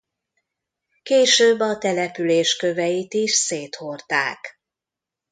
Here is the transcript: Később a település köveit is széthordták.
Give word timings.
Később 1.03 1.59
a 1.59 1.77
település 1.77 2.55
köveit 2.55 3.13
is 3.13 3.31
széthordták. 3.33 4.59